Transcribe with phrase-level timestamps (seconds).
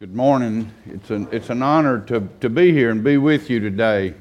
[0.00, 0.72] Good morning.
[0.86, 4.14] It's an, it's an honor to, to be here and be with you today.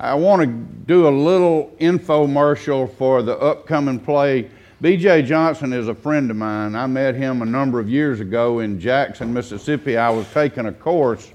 [0.00, 4.50] I want to do a little infomercial for the upcoming play.
[4.80, 5.22] B.J.
[5.22, 6.74] Johnson is a friend of mine.
[6.74, 9.96] I met him a number of years ago in Jackson, Mississippi.
[9.96, 11.30] I was taking a course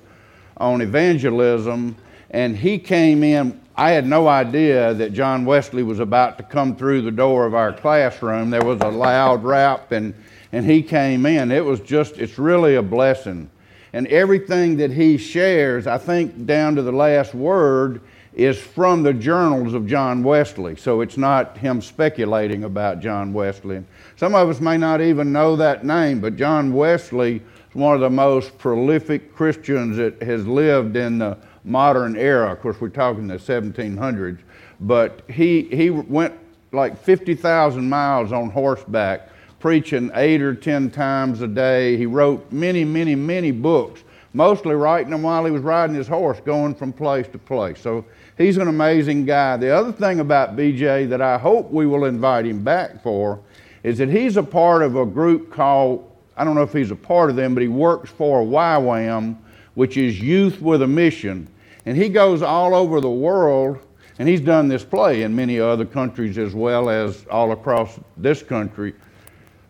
[0.58, 1.96] on evangelism,
[2.32, 3.58] and he came in.
[3.78, 7.56] I had no idea that John Wesley was about to come through the door of
[7.56, 8.50] our classroom.
[8.50, 10.14] There was a loud rap, and,
[10.52, 11.50] and he came in.
[11.50, 13.50] It was just, it's really a blessing
[13.96, 18.02] and everything that he shares, I think down to the last word,
[18.34, 20.76] is from the journals of John Wesley.
[20.76, 23.86] So it's not him speculating about John Wesley.
[24.18, 28.02] Some of us may not even know that name, but John Wesley is one of
[28.02, 32.52] the most prolific Christians that has lived in the modern era.
[32.52, 34.40] Of course, we're talking the 1700s,
[34.82, 36.34] but he, he went
[36.74, 39.30] like 50,000 miles on horseback
[39.66, 41.98] preaching eight or ten times a day.
[41.98, 46.40] He wrote many, many, many books, mostly writing them while he was riding his horse,
[46.42, 47.82] going from place to place.
[47.82, 48.06] So
[48.38, 49.58] he's an amazing guy.
[49.58, 53.40] The other thing about BJ that I hope we will invite him back for
[53.82, 56.96] is that he's a part of a group called, I don't know if he's a
[56.96, 59.36] part of them, but he works for YWAM,
[59.74, 61.48] which is Youth with a Mission.
[61.88, 63.80] And he goes all over the world,
[64.20, 68.44] and he's done this play in many other countries as well as all across this
[68.44, 68.94] country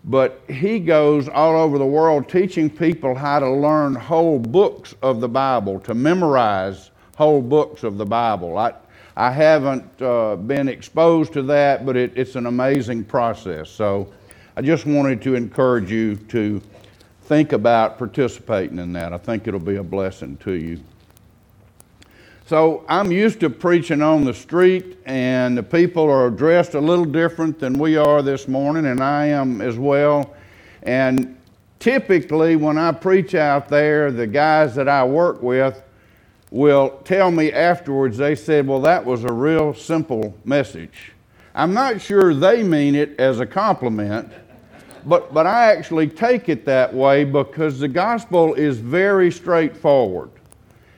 [0.05, 5.19] but he goes all over the world teaching people how to learn whole books of
[5.19, 8.57] the Bible, to memorize whole books of the Bible.
[8.57, 8.73] I,
[9.17, 13.69] I haven't uh, been exposed to that, but it, it's an amazing process.
[13.69, 14.13] So
[14.55, 16.61] I just wanted to encourage you to
[17.23, 19.11] think about participating in that.
[19.11, 20.79] I think it'll be a blessing to you.
[22.47, 27.03] So I'm used to preaching on the street, and the people are dressed a little
[27.03, 30.35] different than we are this morning, and I am as well.
[30.83, 31.37] And
[31.79, 35.81] typically, when I preach out there, the guys that I work with
[36.51, 41.13] will tell me afterwards, they said, Well, that was a real simple message.
[41.55, 44.31] I'm not sure they mean it as a compliment,
[45.03, 50.29] but, but I actually take it that way because the gospel is very straightforward.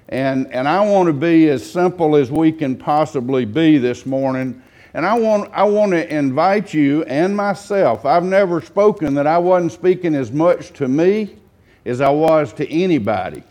[0.09, 4.61] And, and I want to be as simple as we can possibly be this morning.
[4.93, 8.05] And I want, I want to invite you and myself.
[8.05, 11.35] I've never spoken that I wasn't speaking as much to me
[11.85, 13.43] as I was to anybody.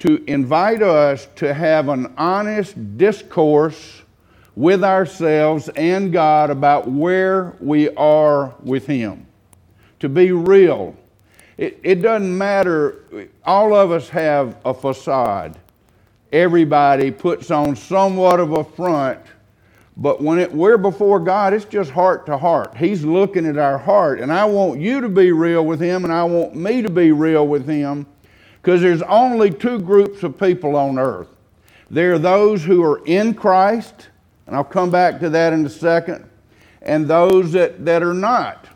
[0.00, 4.02] To invite us to have an honest discourse
[4.54, 9.26] with ourselves and God about where we are with Him.
[10.00, 10.96] To be real
[11.58, 13.28] it, it doesn't matter.
[13.44, 15.58] All of us have a facade.
[16.32, 19.20] Everybody puts on somewhat of a front,
[19.96, 22.76] but when it, we're before God, it's just heart to heart.
[22.76, 26.12] He's looking at our heart, and I want you to be real with Him, and
[26.12, 28.06] I want me to be real with Him,
[28.62, 31.28] because there's only two groups of people on earth.
[31.90, 34.08] There are those who are in Christ,
[34.46, 36.28] and I'll come back to that in a second,
[36.82, 38.66] and those that, that are not.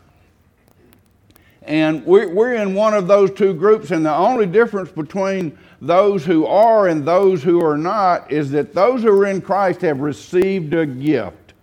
[1.65, 6.45] And we're, in one of those two groups, and the only difference between those who
[6.45, 10.73] are and those who are not is that those who are in Christ have received
[10.73, 11.53] a gift.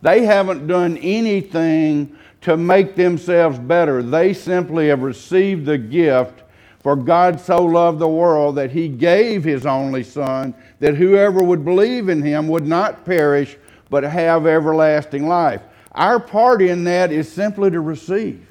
[0.00, 4.02] They haven't done anything to make themselves better.
[4.02, 6.42] They simply have received the gift,
[6.80, 11.64] for God so loved the world that he gave his only Son, that whoever would
[11.64, 13.56] believe in him would not perish,
[13.88, 15.62] but have everlasting life.
[15.92, 18.44] Our part in that is simply to receive.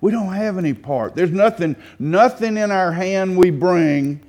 [0.00, 1.14] We don't have any part.
[1.14, 4.20] There's nothing, nothing in our hand we bring,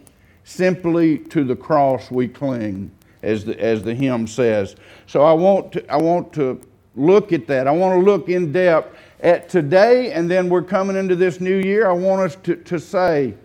[0.44, 2.92] simply to the cross we cling,
[3.24, 4.76] as the, as the hymn says.
[5.08, 6.60] So I want, to, I want to
[6.96, 7.68] look at that.
[7.68, 11.58] I want to look in depth at today, and then we're coming into this new
[11.58, 11.90] year.
[11.90, 13.36] I want us to, to say,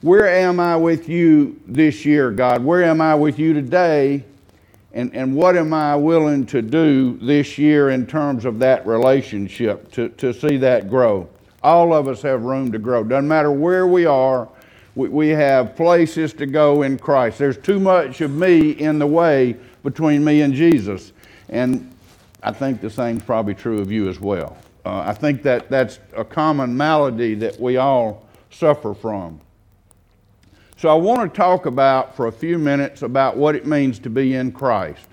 [0.00, 2.64] Where am I with you this year, God?
[2.64, 4.24] Where am I with you today?
[4.94, 9.92] And, and what am I willing to do this year in terms of that relationship
[9.92, 11.28] to, to see that grow?
[11.62, 13.02] All of us have room to grow.
[13.02, 14.48] Doesn't matter where we are,
[14.94, 17.38] we, we have places to go in Christ.
[17.38, 21.12] There's too much of me in the way between me and Jesus.
[21.48, 21.92] And
[22.42, 24.56] I think the same's probably true of you as well.
[24.84, 29.40] Uh, I think that that's a common malady that we all suffer from.
[30.76, 34.10] So I want to talk about for a few minutes about what it means to
[34.10, 35.06] be in Christ.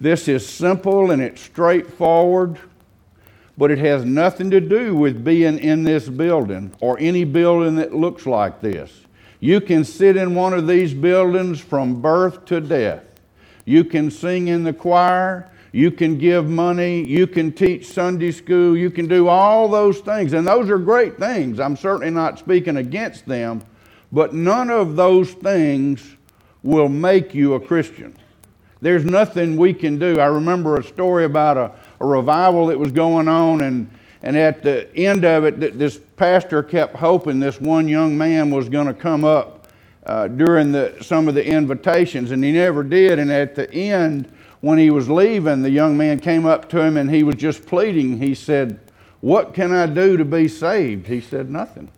[0.00, 2.58] This is simple and it's straightforward
[3.58, 7.94] but it has nothing to do with being in this building or any building that
[7.94, 8.92] looks like this.
[9.40, 13.04] You can sit in one of these buildings from birth to death.
[13.64, 15.50] You can sing in the choir.
[15.76, 20.32] you can give money, you can teach Sunday school, you can do all those things.
[20.32, 21.60] And those are great things.
[21.60, 23.62] I'm certainly not speaking against them,
[24.10, 26.16] but none of those things
[26.62, 28.16] will make you a Christian.
[28.80, 30.18] There's nothing we can do.
[30.18, 33.90] I remember a story about a, a revival that was going on, and,
[34.22, 38.68] and at the end of it, this pastor kept hoping this one young man was
[38.68, 39.68] going to come up
[40.06, 43.18] uh, during the, some of the invitations, and he never did.
[43.18, 46.96] And at the end, when he was leaving, the young man came up to him
[46.96, 48.18] and he was just pleading.
[48.18, 48.80] He said,
[49.20, 51.06] What can I do to be saved?
[51.06, 51.90] He said, Nothing.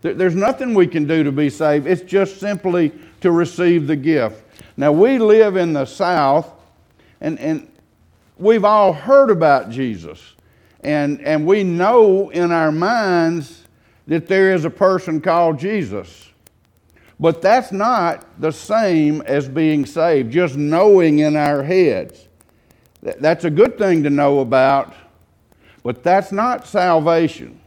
[0.00, 1.86] There's nothing we can do to be saved.
[1.86, 4.42] It's just simply to receive the gift.
[4.76, 6.48] Now, we live in the South,
[7.20, 7.68] and, and
[8.38, 10.34] we've all heard about Jesus.
[10.80, 13.64] And, and we know in our minds
[14.06, 16.30] that there is a person called Jesus.
[17.20, 22.28] But that's not the same as being saved, just knowing in our heads.
[23.02, 24.94] That's a good thing to know about,
[25.82, 27.60] but that's not salvation.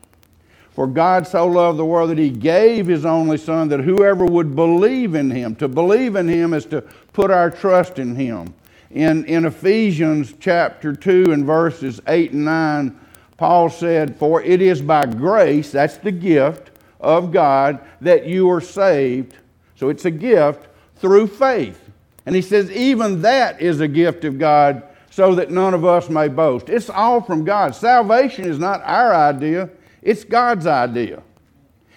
[0.71, 4.55] For God so loved the world that he gave his only Son that whoever would
[4.55, 6.81] believe in him, to believe in him is to
[7.11, 8.53] put our trust in him.
[8.93, 12.99] In, in Ephesians chapter 2 and verses 8 and 9,
[13.37, 18.61] Paul said, For it is by grace, that's the gift of God, that you are
[18.61, 19.35] saved.
[19.75, 20.67] So it's a gift
[20.97, 21.89] through faith.
[22.25, 26.09] And he says, even that is a gift of God so that none of us
[26.09, 26.69] may boast.
[26.69, 27.75] It's all from God.
[27.75, 29.69] Salvation is not our idea,
[30.01, 31.23] it's God's idea.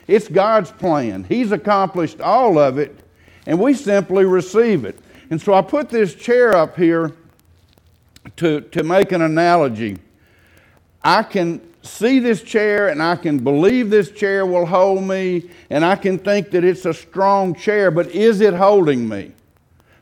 [0.06, 1.24] It's God's plan.
[1.24, 2.98] He's accomplished all of it,
[3.46, 4.98] and we simply receive it.
[5.30, 7.12] And so I put this chair up here
[8.36, 9.98] to, to make an analogy.
[11.02, 15.84] I can see this chair and I can believe this chair will hold me and
[15.84, 19.32] I can think that it's a strong chair, but is it holding me?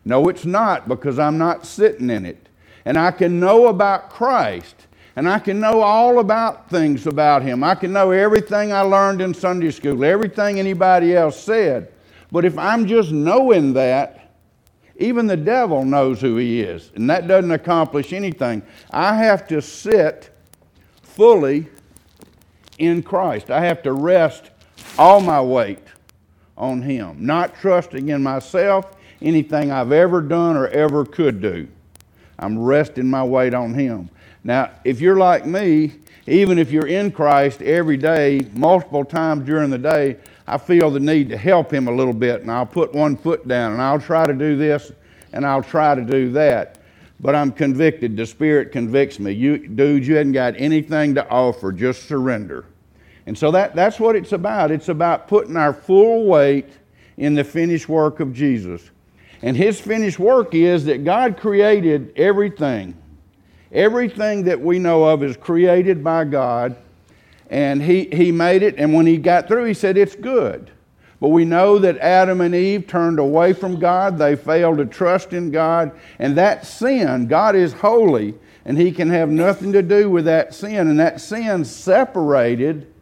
[0.05, 2.49] No, it's not because I'm not sitting in it.
[2.85, 7.63] And I can know about Christ and I can know all about things about him.
[7.63, 11.93] I can know everything I learned in Sunday school, everything anybody else said.
[12.31, 14.22] But if I'm just knowing that,
[15.03, 18.63] even the devil knows who he is, and that doesn't accomplish anything.
[18.91, 20.31] I have to sit
[21.03, 21.67] fully
[22.79, 23.51] in Christ.
[23.51, 24.51] I have to rest
[24.99, 25.83] all my weight
[26.57, 31.67] on him, not trusting in myself, anything I've ever done or ever could do.
[32.39, 34.09] I'm resting my weight on him.
[34.45, 35.95] Now, if you're like me,
[36.27, 40.17] even if you're in Christ every day, multiple times during the day,
[40.47, 43.47] I feel the need to help him a little bit, and I'll put one foot
[43.47, 44.93] down, and I'll try to do this,
[45.33, 46.79] and I'll try to do that.
[47.21, 48.17] But I'm convicted.
[48.17, 49.33] The Spirit convicts me.
[49.33, 51.71] You, dude, you hadn't got anything to offer.
[51.71, 52.65] Just surrender.
[53.27, 54.73] And so that, that's what it's about.
[54.73, 56.69] It's about putting our full weight
[57.17, 58.91] in the finished work of Jesus.
[59.43, 62.97] And his finished work is that God created everything.
[63.71, 66.77] Everything that we know of is created by God,
[67.53, 70.71] and he, he made it, and when he got through, he said, It's good.
[71.21, 74.17] But we know that Adam and Eve turned away from God.
[74.17, 75.93] They failed to trust in God.
[76.19, 78.35] And that sin, God is holy,
[78.65, 80.89] and He can have nothing to do with that sin.
[80.89, 82.93] And that sin separated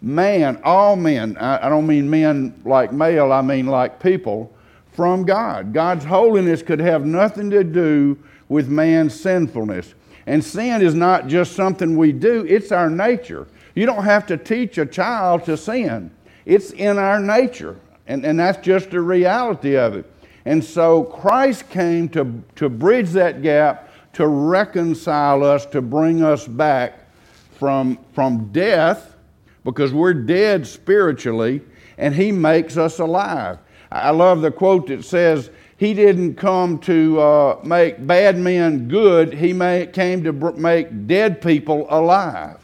[0.00, 4.50] man, all men, I, I don't mean men like male, I mean like people,
[4.92, 5.74] from God.
[5.74, 8.18] God's holiness could have nothing to do
[8.48, 9.94] with man's sinfulness.
[10.26, 13.46] And sin is not just something we do, it's our nature.
[13.74, 16.10] You don't have to teach a child to sin,
[16.44, 17.76] it's in our nature.
[18.06, 20.12] And, and that's just the reality of it.
[20.44, 26.48] And so Christ came to, to bridge that gap, to reconcile us, to bring us
[26.48, 26.98] back
[27.52, 29.14] from, from death,
[29.62, 31.60] because we're dead spiritually,
[31.98, 33.58] and He makes us alive.
[33.92, 35.50] I love the quote that says,
[35.80, 39.54] he didn't come to uh, make bad men good, he
[39.86, 42.59] came to make dead people alive.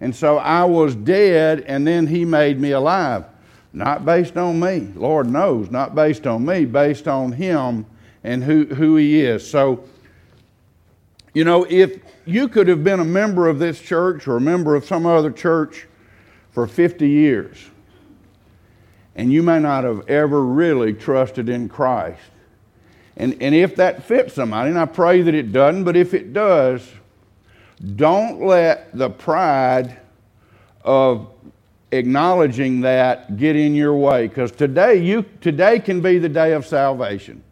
[0.00, 3.24] And so I was dead, and then he made me alive.
[3.72, 7.86] Not based on me, Lord knows, not based on me, based on him
[8.24, 9.48] and who, who he is.
[9.48, 9.84] So,
[11.34, 14.74] you know, if you could have been a member of this church or a member
[14.74, 15.86] of some other church
[16.52, 17.70] for 50 years,
[19.14, 22.20] and you may not have ever really trusted in Christ.
[23.16, 26.32] And, and if that fits somebody, and I pray that it doesn't, but if it
[26.32, 26.86] does,
[27.96, 29.98] don't let the pride
[30.82, 31.28] of
[31.92, 36.66] acknowledging that get in your way because today you today can be the day of
[36.66, 37.42] salvation.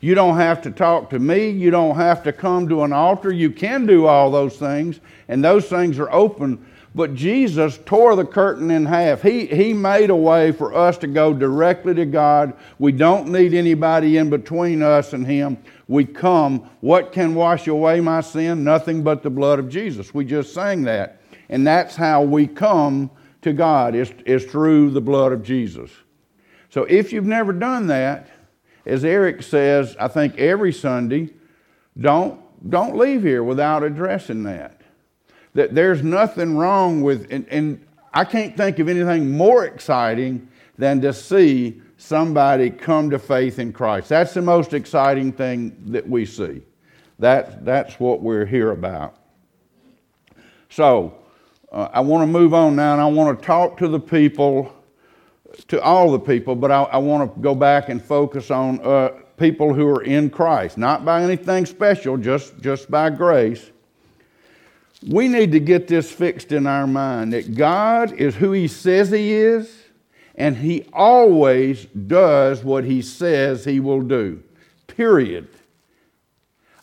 [0.00, 1.48] You don't have to talk to me.
[1.48, 3.32] You don't have to come to an altar.
[3.32, 8.24] You can do all those things and those things are open But Jesus tore the
[8.24, 9.22] curtain in half.
[9.22, 12.52] He, he made a way for us to go directly to God.
[12.78, 15.56] We don't need anybody in between us and Him.
[15.88, 16.68] We come.
[16.80, 18.62] What can wash away my sin?
[18.62, 20.12] Nothing but the blood of Jesus.
[20.12, 21.22] We just sang that.
[21.48, 25.90] And that's how we come to God, is, is through the blood of Jesus.
[26.68, 28.28] So if you've never done that,
[28.84, 31.30] as Eric says, I think every Sunday,
[31.98, 34.81] don't, don't leave here without addressing that.
[35.54, 41.00] That there's nothing wrong with, and, and I can't think of anything more exciting than
[41.02, 44.08] to see somebody come to faith in Christ.
[44.08, 46.62] That's the most exciting thing that we see.
[47.18, 49.16] That, that's what we're here about.
[50.70, 51.14] So,
[51.70, 54.74] uh, I want to move on now and I want to talk to the people,
[55.68, 59.10] to all the people, but I, I want to go back and focus on uh,
[59.38, 63.71] people who are in Christ, not by anything special, just, just by grace.
[65.08, 69.10] We need to get this fixed in our mind that God is who He says
[69.10, 69.84] He is,
[70.34, 74.42] and He always does what He says He will do.
[74.86, 75.48] Period.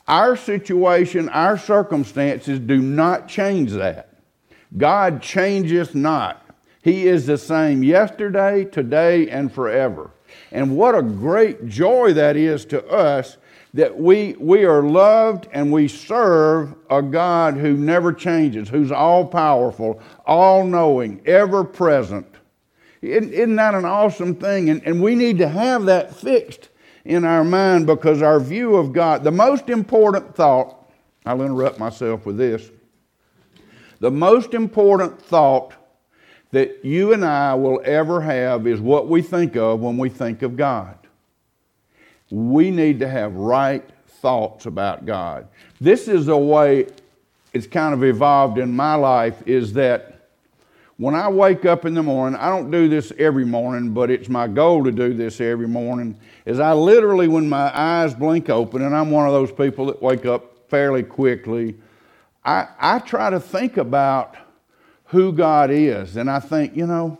[0.08, 4.10] Our situation, our circumstances do not change that.
[4.76, 6.46] God changeth not.
[6.82, 10.12] He is the same yesterday, today, and forever.
[10.52, 13.38] And what a great joy that is to us
[13.74, 19.26] that we, we are loved and we serve a God who never changes, who's all
[19.26, 22.26] powerful, all knowing, ever present.
[23.02, 24.70] Isn't, that an awesome thing?
[24.70, 26.70] And, and we need to have that fixed
[27.06, 30.92] in our mind because our view of God, the most important thought,
[31.26, 32.70] I'll interrupt myself with this.
[34.00, 35.74] The most important thought
[36.52, 40.42] that you and I will ever have is what we think of when we think
[40.42, 40.98] of God.
[42.32, 45.48] We need to have right thoughts about God.
[45.80, 46.88] This is a way
[47.54, 50.30] it's kind of evolved in my life is that
[50.98, 54.28] when I wake up in the morning, I don't do this every morning, but it's
[54.28, 58.82] my goal to do this every morning, is I literally, when my eyes blink open,
[58.82, 61.78] and I'm one of those people that wake up fairly quickly,
[62.44, 64.36] I, I try to think about
[65.06, 66.18] who God is.
[66.18, 67.18] And I think, you know,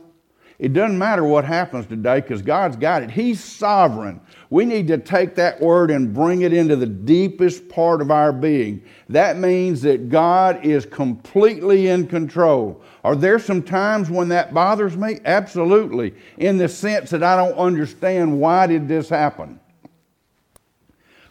[0.60, 3.10] it doesn't matter what happens today because God's got it.
[3.10, 4.20] He's sovereign.
[4.50, 8.34] We need to take that word and bring it into the deepest part of our
[8.34, 8.84] being.
[9.08, 12.82] That means that God is completely in control.
[13.06, 15.20] Are there some times when that bothers me?
[15.24, 16.14] Absolutely.
[16.38, 19.62] In the sense that I don't understand why did this happen.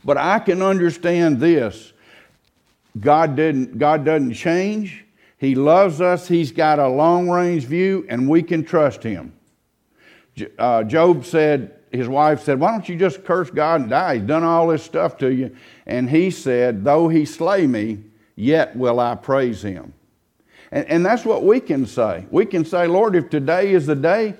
[0.06, 1.92] But I can understand this.
[2.98, 5.04] God didn't God doesn't change.
[5.38, 6.28] He loves us.
[6.28, 9.32] He's got a long range view, and we can trust him.
[10.58, 14.16] Uh, Job said, his wife said, Why don't you just curse God and die?
[14.16, 15.56] He's done all this stuff to you.
[15.86, 17.98] And he said, Though he slay me,
[18.36, 19.94] yet will I praise him.
[20.70, 22.26] And, and that's what we can say.
[22.30, 24.34] We can say, Lord, if today is the day,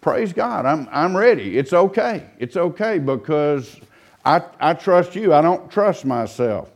[0.00, 0.64] praise God.
[0.64, 1.58] I'm, I'm ready.
[1.58, 2.30] It's okay.
[2.38, 3.78] It's okay because
[4.24, 5.34] I, I trust you.
[5.34, 6.70] I don't trust myself.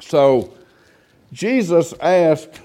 [0.00, 0.52] So,
[1.32, 2.60] Jesus asked,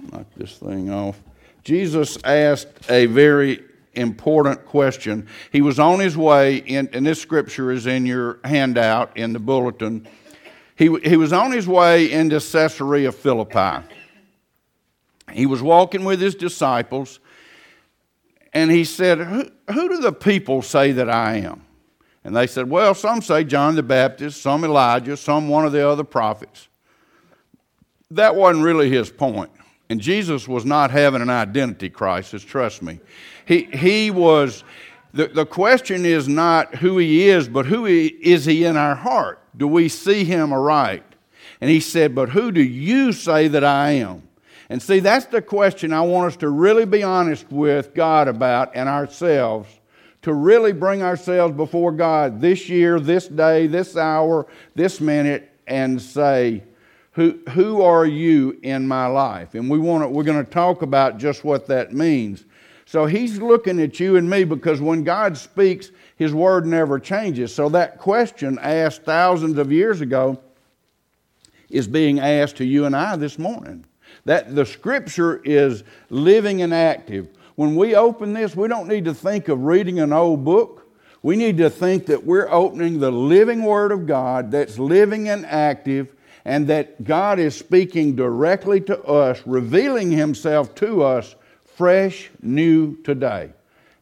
[0.00, 1.20] knock this thing off.
[1.62, 3.62] Jesus asked a very
[3.94, 5.28] important question.
[5.52, 9.38] He was on his way, in, and this scripture is in your handout in the
[9.38, 10.08] bulletin.
[10.74, 13.86] He, he was on his way into Caesarea Philippi.
[15.32, 17.20] He was walking with his disciples,
[18.52, 21.64] and he said, Who, who do the people say that I am?
[22.24, 25.86] And they said, Well, some say John the Baptist, some Elijah, some one of the
[25.86, 26.68] other prophets.
[28.10, 29.50] That wasn't really his point.
[29.88, 33.00] And Jesus was not having an identity crisis, trust me.
[33.46, 34.62] He, he was,
[35.12, 38.94] the, the question is not who he is, but who he, is he in our
[38.94, 39.42] heart?
[39.56, 41.02] Do we see him aright?
[41.60, 44.28] And he said, But who do you say that I am?
[44.68, 48.70] And see, that's the question I want us to really be honest with God about
[48.76, 49.68] and ourselves
[50.22, 56.00] to really bring ourselves before God this year, this day, this hour, this minute, and
[56.00, 56.62] say,
[57.12, 59.54] who, who are you in my life?
[59.54, 62.44] And we want to, we're going to talk about just what that means.
[62.86, 67.54] So he's looking at you and me because when God speaks, his word never changes.
[67.54, 70.40] So that question asked thousands of years ago
[71.68, 73.84] is being asked to you and I this morning.
[74.24, 77.28] That the scripture is living and active.
[77.60, 80.90] When we open this, we don't need to think of reading an old book.
[81.22, 85.44] We need to think that we're opening the living Word of God that's living and
[85.44, 86.14] active,
[86.46, 93.52] and that God is speaking directly to us, revealing Himself to us fresh, new today.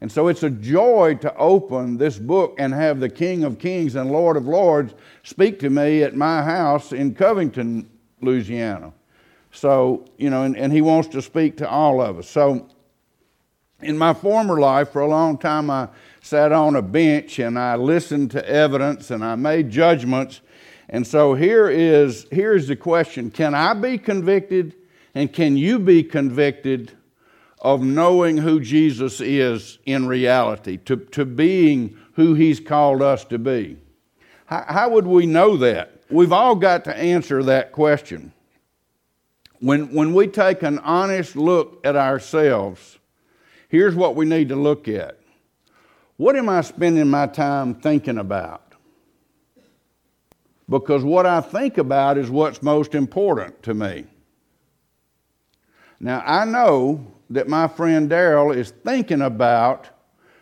[0.00, 3.96] And so it's a joy to open this book and have the King of Kings
[3.96, 8.92] and Lord of Lords speak to me at my house in Covington, Louisiana.
[9.50, 12.30] So, you know, and, and He wants to speak to all of us.
[12.30, 12.68] So,
[13.80, 15.88] in my former life, for a long time, I
[16.20, 20.40] sat on a bench and I listened to evidence and I made judgments.
[20.88, 24.75] And so here is here's the question Can I be convicted
[25.14, 26.92] and can you be convicted
[27.61, 33.38] of knowing who Jesus is in reality, to, to being who He's called us to
[33.38, 33.76] be?
[34.47, 35.92] How, how would we know that?
[36.11, 38.32] We've all got to answer that question.
[39.61, 42.99] When, when we take an honest look at ourselves,
[43.68, 45.18] here's what we need to look at.
[46.16, 48.75] What am I spending my time thinking about?
[50.68, 54.04] Because what I think about is what's most important to me.
[56.00, 59.88] Now, I know that my friend Daryl is thinking about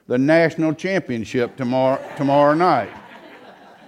[0.06, 2.90] the national championship tomorrow, tomorrow night.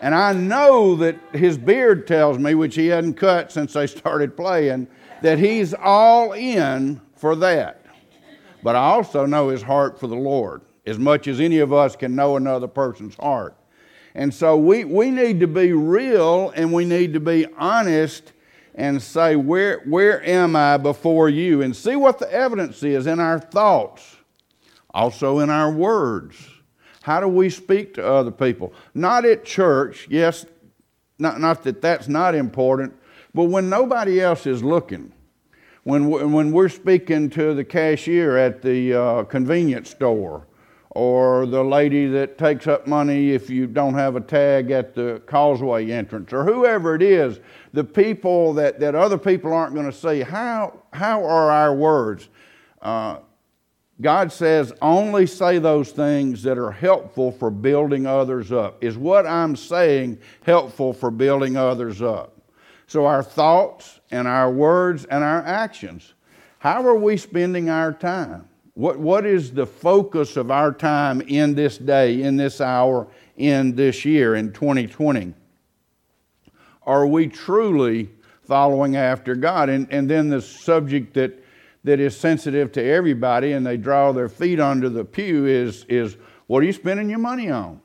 [0.00, 4.36] And I know that his beard tells me, which he hadn't cut since they started
[4.36, 4.86] playing,
[5.22, 7.77] that he's all in for that.
[8.62, 11.96] But I also know his heart for the Lord, as much as any of us
[11.96, 13.56] can know another person's heart.
[14.14, 18.32] And so we, we need to be real and we need to be honest
[18.74, 21.62] and say, where, where am I before you?
[21.62, 24.16] And see what the evidence is in our thoughts,
[24.92, 26.36] also in our words.
[27.02, 28.72] How do we speak to other people?
[28.94, 30.46] Not at church, yes,
[31.18, 32.94] not, not that that's not important,
[33.34, 35.12] but when nobody else is looking.
[35.88, 40.46] When, when we're speaking to the cashier at the uh, convenience store,
[40.90, 45.22] or the lady that takes up money if you don't have a tag at the
[45.24, 47.40] causeway entrance, or whoever it is,
[47.72, 50.20] the people that, that other people aren't going to see.
[50.20, 52.28] How, how are our words?
[52.82, 53.20] Uh,
[53.98, 58.84] God says, only say those things that are helpful for building others up.
[58.84, 62.37] Is what I'm saying helpful for building others up?
[62.88, 66.14] So, our thoughts and our words and our actions.
[66.58, 68.48] How are we spending our time?
[68.72, 73.76] What, what is the focus of our time in this day, in this hour, in
[73.76, 75.34] this year, in 2020?
[76.84, 78.08] Are we truly
[78.42, 79.68] following after God?
[79.68, 81.44] And, and then the subject that,
[81.84, 86.16] that is sensitive to everybody and they draw their feet under the pew is, is
[86.46, 87.82] what are you spending your money on?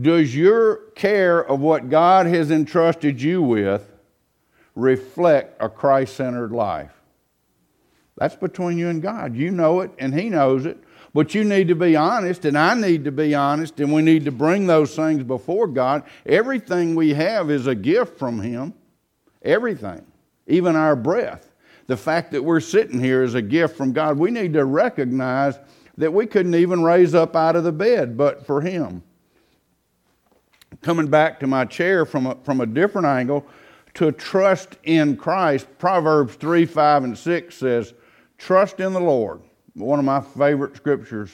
[0.00, 3.90] Does your care of what God has entrusted you with
[4.74, 6.92] reflect a Christ centered life?
[8.16, 9.36] That's between you and God.
[9.36, 10.78] You know it, and He knows it.
[11.12, 14.24] But you need to be honest, and I need to be honest, and we need
[14.24, 16.02] to bring those things before God.
[16.26, 18.74] Everything we have is a gift from Him.
[19.42, 20.04] Everything,
[20.48, 21.52] even our breath.
[21.86, 24.18] The fact that we're sitting here is a gift from God.
[24.18, 25.56] We need to recognize
[25.98, 29.04] that we couldn't even raise up out of the bed but for Him.
[30.84, 33.46] Coming back to my chair from a, from a different angle,
[33.94, 37.94] to trust in Christ, Proverbs 3 5 and 6 says,
[38.36, 39.40] Trust in the Lord
[39.72, 41.30] one of my favorite scriptures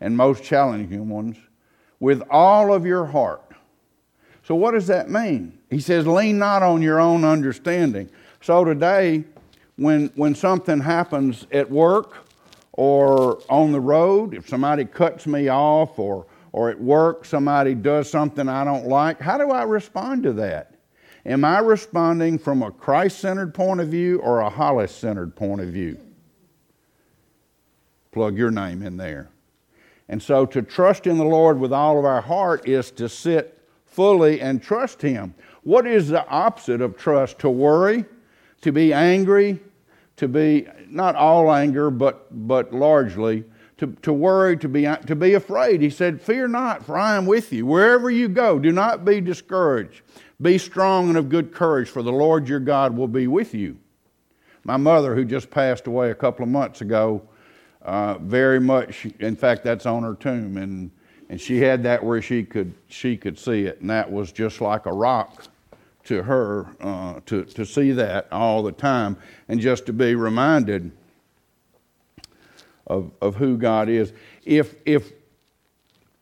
[0.00, 1.36] and most challenging ones,
[1.98, 3.42] with all of your heart.
[4.44, 5.58] So, what does that mean?
[5.68, 8.08] He says, lean not on your own understanding.
[8.40, 9.24] So, today,
[9.74, 12.18] when, when something happens at work
[12.70, 18.10] or on the road, if somebody cuts me off or, or at work somebody does
[18.10, 20.74] something I don't like, how do I respond to that?
[21.24, 25.60] Am I responding from a Christ centered point of view or a Hollis centered point
[25.60, 25.98] of view?
[28.12, 29.30] plug your name in there.
[30.08, 33.58] And so to trust in the Lord with all of our heart is to sit
[33.86, 35.34] fully and trust Him.
[35.62, 37.38] What is the opposite of trust?
[37.40, 38.04] To worry,
[38.60, 39.60] to be angry,
[40.16, 43.44] to be not all anger, but, but largely,
[43.82, 45.82] to, to worry, to be, to be afraid.
[45.82, 47.66] He said, Fear not, for I am with you.
[47.66, 50.02] Wherever you go, do not be discouraged.
[50.40, 53.76] Be strong and of good courage, for the Lord your God will be with you.
[54.62, 57.22] My mother, who just passed away a couple of months ago,
[57.82, 59.06] uh, very much.
[59.18, 60.92] In fact, that's on her tomb, and
[61.28, 64.60] and she had that where she could she could see it, and that was just
[64.60, 65.46] like a rock
[66.04, 69.16] to her uh, to to see that all the time,
[69.48, 70.92] and just to be reminded
[72.86, 74.12] of of who God is.
[74.44, 75.12] If if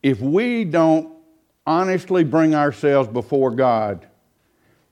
[0.03, 1.13] if we don't
[1.65, 4.07] honestly bring ourselves before God,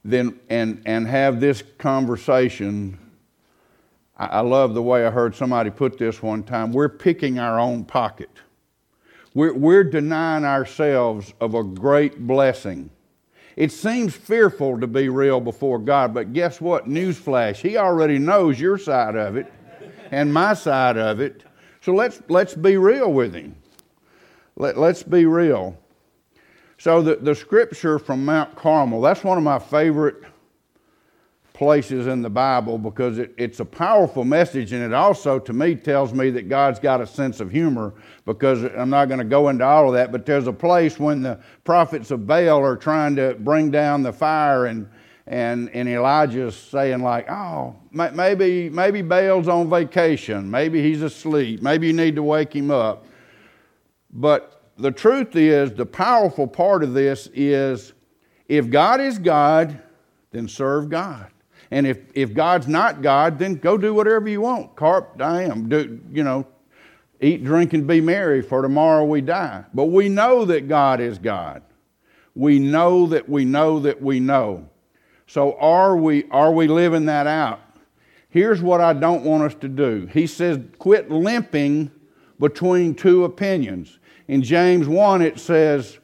[0.04, 2.98] then and and have this conversation
[4.20, 6.74] I love the way I heard somebody put this one time.
[6.74, 8.30] We're picking our own pocket.
[9.34, 12.90] We're, we're denying ourselves of a great blessing.
[13.56, 16.86] It seems fearful to be real before God, but guess what?
[16.86, 19.52] Newsflash, He already knows your side of it
[20.12, 21.44] and my side of it.
[21.90, 23.56] So let's, let's be real with Him.
[24.58, 25.76] Let, let's be real.
[26.78, 30.22] So, the, the scripture from Mount Carmel, that's one of my favorite
[31.52, 35.74] places in the Bible because it, it's a powerful message, and it also, to me,
[35.74, 37.96] tells me that God's got a sense of humor.
[38.24, 41.24] Because I'm not going to go into all of that, but there's a place when
[41.24, 44.88] the prophets of Baal are trying to bring down the fire, and
[45.30, 51.88] and and Elijah's saying like, "Oh, maybe maybe Baal's on vacation, maybe he's asleep, maybe
[51.88, 53.06] you need to wake him up."
[54.12, 57.94] But the truth is, the powerful part of this is,
[58.48, 59.80] if God is God,
[60.32, 61.28] then serve God.
[61.70, 64.76] And if, if God's not God, then go do whatever you want.
[64.76, 65.70] Carpe diem.
[65.70, 66.48] Do, you know,
[67.22, 69.66] eat, drink, and be merry, for tomorrow we die.
[69.74, 71.62] But we know that God is God.
[72.34, 74.68] We know that we know that we know.
[75.30, 77.62] So are we, are we living that out?
[78.30, 80.10] Here's what I don't want us to do.
[80.12, 81.92] He says, quit limping
[82.40, 84.00] between two opinions.
[84.28, 86.00] In James 1, it says,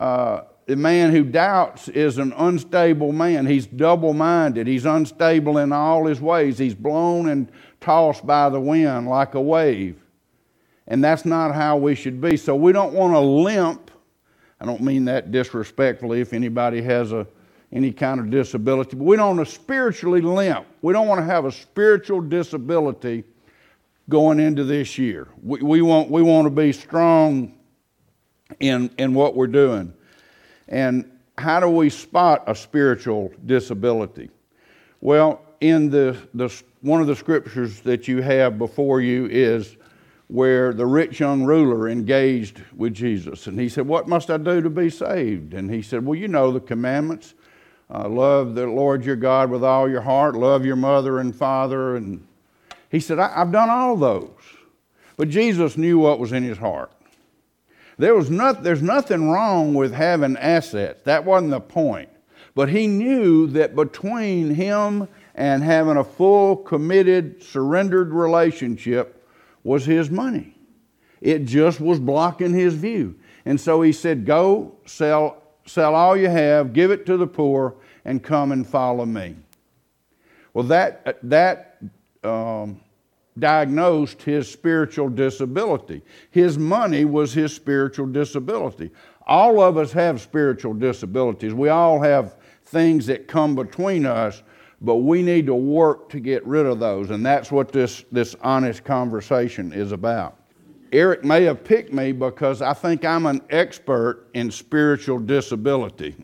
[0.00, 3.46] uh, the man who doubts is an unstable man.
[3.46, 4.66] He's double minded.
[4.66, 6.58] He's unstable in all his ways.
[6.58, 10.02] He's blown and tossed by the wind like a wave.
[10.88, 12.36] And that's not how we should be.
[12.36, 13.92] So we don't want to limp.
[14.60, 17.24] I don't mean that disrespectfully if anybody has a,
[17.72, 20.66] any kind of disability, but we don't want to spiritually limp.
[20.82, 23.24] We don't want to have a spiritual disability
[24.08, 25.28] going into this year.
[25.42, 27.54] We, we, want, we want to be strong
[28.60, 29.92] in, in what we're doing.
[30.68, 34.30] And how do we spot a spiritual disability?
[35.00, 39.76] Well, in the, the, one of the scriptures that you have before you is
[40.28, 43.46] where the rich young ruler engaged with Jesus.
[43.46, 45.54] And he said, What must I do to be saved?
[45.54, 47.34] And he said, Well, you know the commandments.
[47.94, 51.94] Uh, love the Lord your God with all your heart, love your mother and father.
[51.94, 52.26] And
[52.90, 54.30] he said, I've done all those.
[55.16, 56.90] But Jesus knew what was in his heart.
[57.96, 61.02] There was not, there's nothing wrong with having assets.
[61.04, 62.08] That wasn't the point.
[62.56, 69.24] But he knew that between him and having a full, committed, surrendered relationship
[69.62, 70.56] was his money.
[71.20, 73.14] It just was blocking his view.
[73.44, 77.76] And so he said, Go sell, sell all you have, give it to the poor,
[78.04, 79.34] and come and follow me.
[80.52, 81.78] Well, that, that
[82.22, 82.80] um,
[83.38, 86.02] diagnosed his spiritual disability.
[86.30, 88.90] His money was his spiritual disability.
[89.26, 91.54] All of us have spiritual disabilities.
[91.54, 92.36] We all have
[92.66, 94.42] things that come between us,
[94.80, 97.10] but we need to work to get rid of those.
[97.10, 100.38] And that's what this, this honest conversation is about.
[100.92, 106.14] Eric may have picked me because I think I'm an expert in spiritual disability.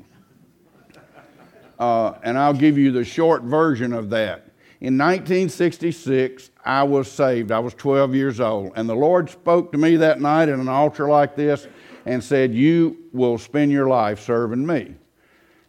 [1.81, 4.45] Uh, and I'll give you the short version of that.
[4.83, 7.51] In 1966, I was saved.
[7.51, 8.73] I was 12 years old.
[8.77, 11.67] And the Lord spoke to me that night at an altar like this
[12.05, 14.95] and said, You will spend your life serving me.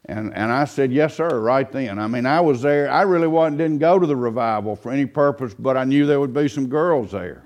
[0.06, 1.98] And, and I said, Yes, sir, right then.
[1.98, 2.92] I mean, I was there.
[2.92, 6.20] I really wasn't, didn't go to the revival for any purpose, but I knew there
[6.20, 7.44] would be some girls there.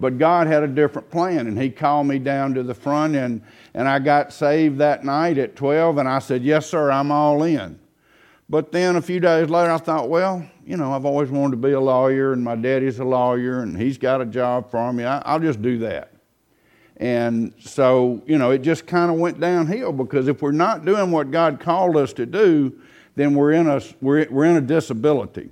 [0.00, 3.42] But God had a different plan, and He called me down to the front, and,
[3.74, 7.42] and I got saved that night at 12, and I said, Yes, sir, I'm all
[7.42, 7.79] in.
[8.50, 11.68] But then a few days later, I thought, well, you know, I've always wanted to
[11.68, 15.04] be a lawyer, and my daddy's a lawyer, and he's got a job for me.
[15.04, 16.12] I, will just do that.
[16.96, 21.12] And so, you know, it just kind of went downhill because if we're not doing
[21.12, 22.76] what God called us to do,
[23.14, 25.50] then we're in a, we're, we're in a disability.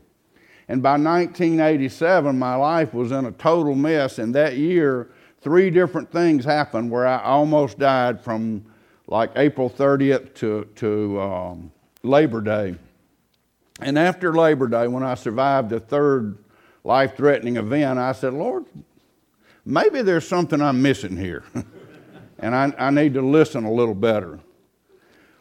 [0.66, 4.18] And by 1987, my life was in a total mess.
[4.18, 5.08] And that year,
[5.40, 8.64] three different things happened where I almost died from
[9.06, 12.74] like April 30th to, to um, Labor Day.
[13.80, 16.38] And after Labor Day, when I survived the third
[16.84, 18.64] life threatening event, I said, Lord,
[19.64, 21.44] maybe there's something I'm missing here.
[22.38, 24.40] and I, I, need to listen a little better.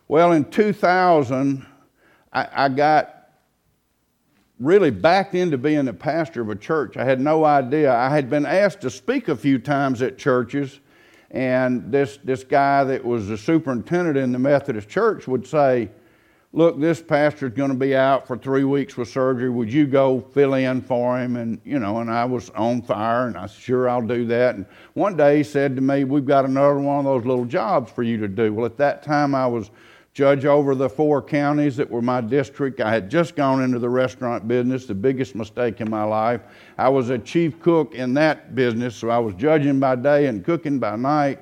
[0.07, 1.65] Well, in 2000,
[2.31, 3.17] I, I got
[4.59, 6.97] really backed into being the pastor of a church.
[6.97, 7.93] I had no idea.
[7.93, 10.79] I had been asked to speak a few times at churches,
[11.31, 15.89] and this, this guy that was the superintendent in the Methodist church would say,
[16.57, 19.47] look, this pastor's going to be out for three weeks with surgery.
[19.47, 21.35] Would you go fill in for him?
[21.35, 24.55] And, you know, and I was on fire and I said, sure, I'll do that.
[24.55, 24.65] And
[24.95, 28.01] one day he said to me, we've got another one of those little jobs for
[28.01, 28.51] you to do.
[28.51, 29.69] Well, at that time I was
[30.15, 32.81] judge over the four counties that were my district.
[32.81, 36.41] I had just gone into the restaurant business, the biggest mistake in my life.
[36.79, 40.43] I was a chief cook in that business, so I was judging by day and
[40.43, 41.41] cooking by night.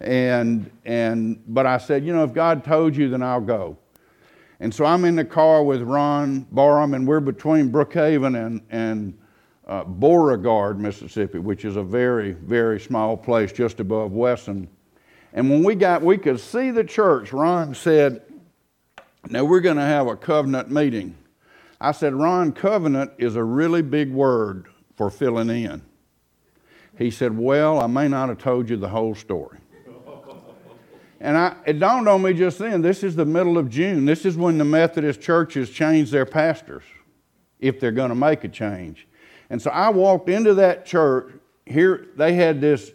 [0.00, 3.78] And, and, but I said, you know, if God told you, then I'll go.
[4.60, 9.18] And so I'm in the car with Ron Barham, and we're between Brookhaven and, and
[9.66, 14.68] uh, Beauregard, Mississippi, which is a very, very small place just above Wesson.
[15.32, 17.32] And when we got, we could see the church.
[17.32, 18.22] Ron said,
[19.28, 21.16] Now we're going to have a covenant meeting.
[21.78, 25.82] I said, Ron, covenant is a really big word for filling in.
[26.96, 29.58] He said, Well, I may not have told you the whole story.
[31.20, 34.04] And I, it dawned on me just then this is the middle of June.
[34.04, 36.84] This is when the Methodist churches change their pastors,
[37.58, 39.06] if they're going to make a change.
[39.48, 41.32] And so I walked into that church.
[41.64, 42.92] Here, they had this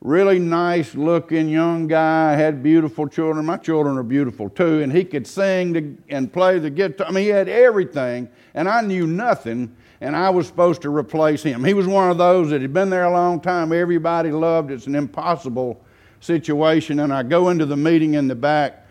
[0.00, 3.46] really nice looking young guy, had beautiful children.
[3.46, 4.82] My children are beautiful too.
[4.82, 7.06] And he could sing and play the guitar.
[7.06, 8.28] I mean, he had everything.
[8.54, 9.74] And I knew nothing.
[10.00, 11.62] And I was supposed to replace him.
[11.62, 13.72] He was one of those that had been there a long time.
[13.72, 14.72] Everybody loved.
[14.72, 15.80] It's an impossible
[16.22, 17.00] situation.
[17.00, 18.86] And I go into the meeting in the back,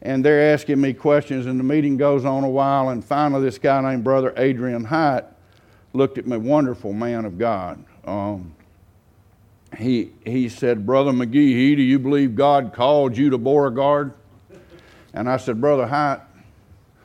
[0.00, 1.46] and they're asking me questions.
[1.46, 2.88] And the meeting goes on a while.
[2.88, 5.26] And finally, this guy named Brother Adrian Hyatt
[5.92, 7.84] looked at me, wonderful man of God.
[8.04, 8.54] Um,
[9.76, 14.14] he, he said, Brother McGee, do you believe God called you to Beauregard?
[15.12, 16.20] And I said, Brother Hyatt,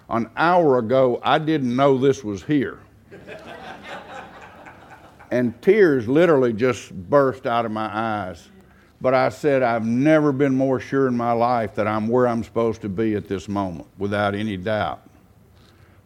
[0.09, 2.79] an hour ago, I didn't know this was here.
[5.31, 8.49] and tears literally just burst out of my eyes.
[9.01, 12.43] But I said, I've never been more sure in my life that I'm where I'm
[12.43, 15.01] supposed to be at this moment, without any doubt.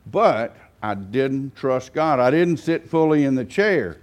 [0.10, 2.20] But I didn't trust God.
[2.20, 3.98] I didn't sit fully in the chair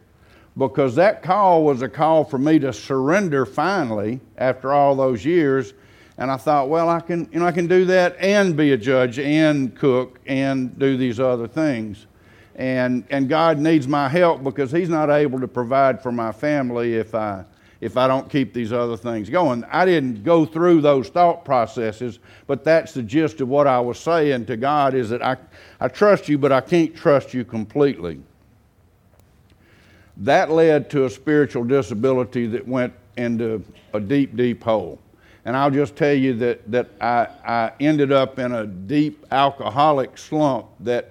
[0.59, 5.73] because that call was a call for me to surrender finally after all those years.
[6.19, 8.77] And I thought, well, I can, you know, I can do that and be a
[8.77, 12.07] judge and cook and do these other things.
[12.55, 16.95] And, and God needs my help because He's not able to provide for my family
[16.95, 17.45] if I,
[17.83, 19.65] if I don't keep these other things going.
[19.65, 23.99] I didn't go through those thought processes, but that's the gist of what I was
[23.99, 25.37] saying to God is that I,
[25.79, 28.21] I trust you, but I can't trust you completely
[30.19, 34.99] that led to a spiritual disability that went into a deep, deep hole.
[35.45, 40.17] And I'll just tell you that, that I, I ended up in a deep alcoholic
[40.17, 41.11] slump that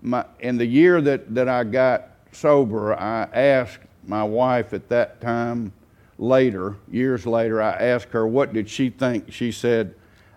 [0.00, 5.20] my, in the year that, that I got sober, I asked my wife at that
[5.20, 5.72] time
[6.18, 9.32] later, years later, I asked her, what did she think?
[9.32, 9.94] She said,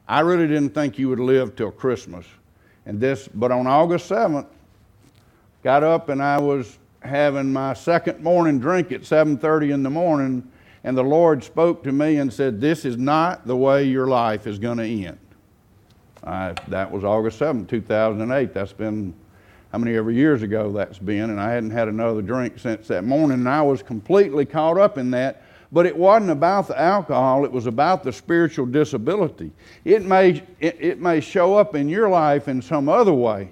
[0.07, 2.25] I really didn't think you would live till Christmas.
[2.85, 4.47] And this, but on August 7th,
[5.63, 10.47] got up and I was having my second morning drink at 7:30 in the morning
[10.83, 14.47] and the Lord spoke to me and said, "This is not the way your life
[14.47, 15.17] is going to end."
[16.23, 18.53] I, that was August 7, 2008.
[18.53, 19.13] That's been
[19.71, 23.03] how many ever years ago that's been, and I hadn't had another drink since that
[23.03, 25.43] morning, and I was completely caught up in that.
[25.71, 29.51] But it wasn't about the alcohol, it was about the spiritual disability.
[29.85, 33.51] It may, it, it may show up in your life in some other way,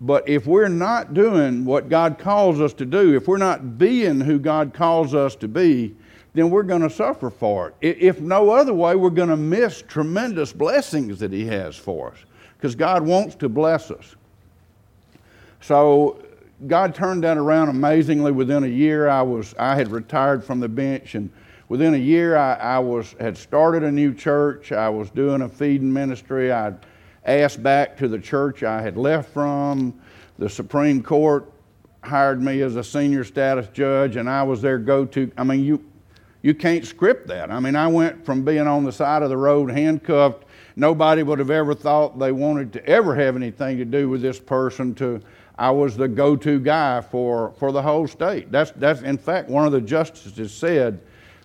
[0.00, 4.20] but if we're not doing what God calls us to do, if we're not being
[4.20, 5.96] who God calls us to be,
[6.34, 7.98] then we're going to suffer for it.
[8.00, 12.18] If no other way, we're going to miss tremendous blessings that He has for us
[12.56, 14.14] because God wants to bless us.
[15.60, 16.22] So
[16.66, 18.32] God turned that around amazingly.
[18.32, 21.30] Within a year, I was I had retired from the bench, and
[21.68, 24.72] within a year, I, I was had started a new church.
[24.72, 26.50] I was doing a feeding ministry.
[26.50, 26.78] I'd
[27.24, 30.00] asked back to the church I had left from.
[30.38, 31.50] The Supreme Court
[32.02, 35.30] hired me as a senior status judge, and I was their go to.
[35.36, 35.84] I mean, you,
[36.42, 37.52] you can't script that.
[37.52, 40.44] I mean, I went from being on the side of the road handcuffed,
[40.74, 44.40] nobody would have ever thought they wanted to ever have anything to do with this
[44.40, 45.20] person, to
[45.58, 48.52] I was the go to guy for, for the whole state.
[48.52, 51.00] That's, that's, in fact, one of the justices said,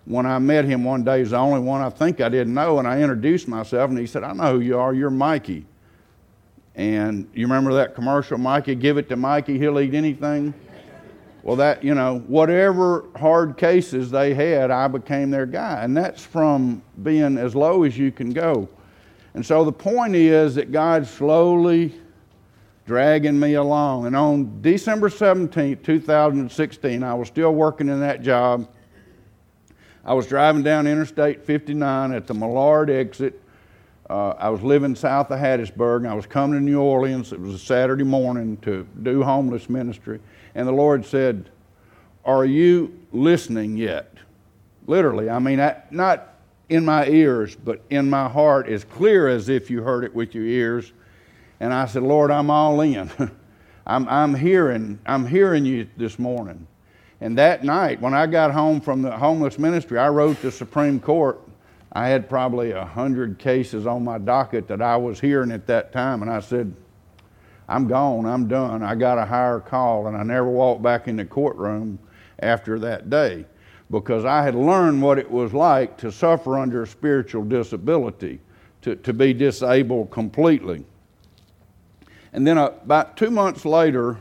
[0.06, 2.78] when I met him one day, he's the only one I think I didn't know,
[2.78, 5.66] and I introduced myself, and he said, I know who you are, you're Mikey.
[6.76, 10.54] And you remember that commercial, Mikey, give it to Mikey, he'll eat anything?
[11.42, 15.84] Well, that, you know, whatever hard cases they had, I became their guy.
[15.84, 18.70] And that's from being as low as you can go.
[19.34, 22.00] And so the point is that God slowly
[22.86, 24.06] dragging me along.
[24.06, 28.68] And on December 17, 2016, I was still working in that job.
[30.06, 33.40] I was driving down Interstate 59 at the Millard exit
[34.10, 35.98] uh, I was living south of Hattiesburg.
[35.98, 37.32] and I was coming to New Orleans.
[37.32, 40.20] It was a Saturday morning to do homeless ministry.
[40.56, 41.50] And the Lord said,
[42.26, 44.14] Are you listening yet?
[44.88, 45.30] Literally.
[45.30, 46.36] I mean, I, not
[46.70, 50.36] in my ears, but in my heart, as clear as if you heard it with
[50.36, 50.92] your ears.
[51.64, 53.10] And I said, Lord, I'm all in.
[53.88, 56.68] I'm, I'm, hearing, I'm hearing you this morning.
[57.22, 61.00] And that night, when I got home from the homeless ministry, I wrote the Supreme
[61.00, 61.40] Court
[61.96, 65.94] I had probably a hundred cases on my docket that I was hearing at that
[65.94, 66.76] time, and I said,
[67.70, 68.84] I'm gone, I'm done.
[68.84, 71.98] I got a higher call, and I never walked back in the courtroom
[72.40, 73.46] after that day
[73.90, 78.42] because I had learned what it was like to suffer under a spiritual disability,
[78.82, 80.84] to, to be disabled completely.
[82.34, 84.18] And then about two months later,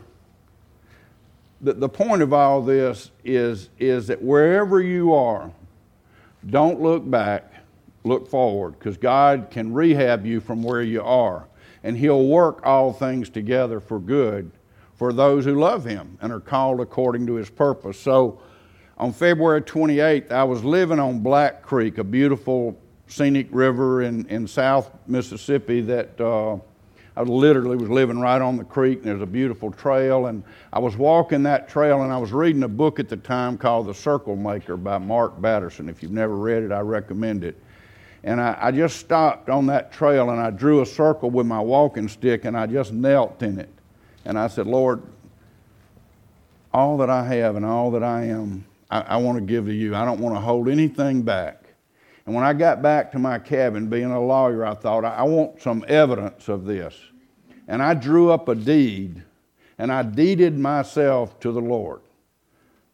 [1.62, 5.50] the, the point of all this is, is that wherever you are,
[6.46, 7.50] don't look back,
[8.04, 11.46] look forward, because God can rehab you from where you are.
[11.82, 14.50] And He'll work all things together for good
[14.94, 17.98] for those who love Him and are called according to His purpose.
[17.98, 18.40] So
[18.98, 24.46] on February 28th, I was living on Black Creek, a beautiful scenic river in, in
[24.46, 26.20] South Mississippi that.
[26.20, 26.58] Uh,
[27.16, 30.26] I literally was living right on the creek, and there's a beautiful trail.
[30.26, 33.58] And I was walking that trail, and I was reading a book at the time
[33.58, 35.90] called The Circle Maker by Mark Batterson.
[35.90, 37.60] If you've never read it, I recommend it.
[38.24, 41.60] And I, I just stopped on that trail, and I drew a circle with my
[41.60, 43.68] walking stick, and I just knelt in it.
[44.24, 45.02] And I said, Lord,
[46.72, 49.74] all that I have and all that I am, I, I want to give to
[49.74, 49.94] you.
[49.94, 51.61] I don't want to hold anything back.
[52.24, 55.60] And when I got back to my cabin, being a lawyer, I thought, I want
[55.60, 56.94] some evidence of this.
[57.66, 59.22] And I drew up a deed,
[59.78, 62.00] and I deeded myself to the Lord.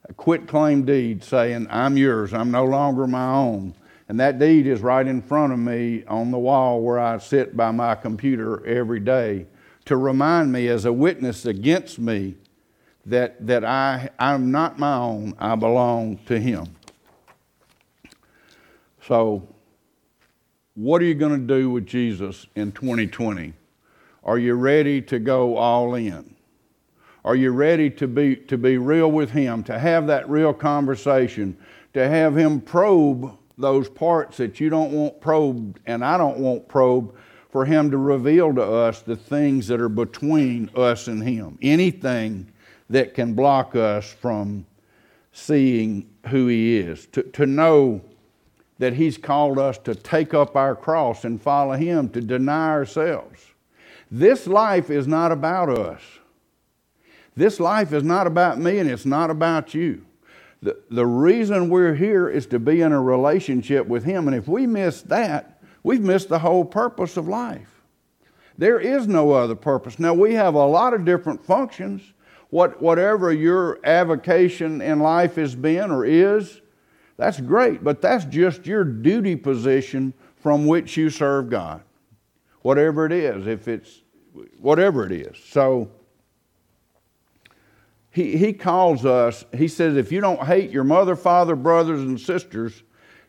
[0.08, 3.74] A quit claim deed saying, I'm yours, I'm no longer my own.
[4.08, 7.54] And that deed is right in front of me on the wall where I sit
[7.54, 9.46] by my computer every day
[9.84, 12.36] to remind me as a witness against me
[13.04, 16.77] that, that I, I'm not my own, I belong to Him.
[19.08, 19.42] So,
[20.74, 23.54] what are you going to do with Jesus in 2020?
[24.22, 26.34] Are you ready to go all in?
[27.24, 31.56] Are you ready to be, to be real with Him, to have that real conversation,
[31.94, 36.68] to have Him probe those parts that you don't want probed and I don't want
[36.68, 37.16] probed,
[37.50, 41.58] for Him to reveal to us the things that are between us and Him?
[41.62, 42.52] Anything
[42.90, 44.66] that can block us from
[45.32, 48.02] seeing who He is, to, to know
[48.78, 53.44] that He's called us to take up our cross and follow Him, to deny ourselves.
[54.10, 56.00] This life is not about us.
[57.36, 60.04] This life is not about me and it's not about you.
[60.60, 64.26] The, the reason we're here is to be in a relationship with Him.
[64.26, 67.82] And if we miss that, we've missed the whole purpose of life.
[68.56, 70.00] There is no other purpose.
[70.00, 72.02] Now, we have a lot of different functions.
[72.50, 76.60] What, whatever your avocation in life has been or is,
[77.18, 81.82] that's great, but that's just your duty position from which you serve God.
[82.62, 84.02] Whatever it is, if it's
[84.58, 85.36] whatever it is.
[85.50, 85.90] So
[88.10, 92.18] he, he calls us, he says, if you don't hate your mother, father, brothers, and
[92.20, 92.82] sisters,